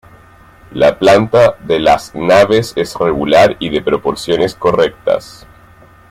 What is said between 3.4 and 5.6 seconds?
y de proporciones correctas.